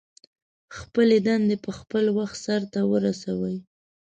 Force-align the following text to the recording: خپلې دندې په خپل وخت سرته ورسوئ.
خپلې 0.77 1.17
دندې 1.27 1.55
په 1.65 1.71
خپل 1.79 2.05
وخت 2.17 2.37
سرته 2.45 2.79
ورسوئ. 2.91 3.57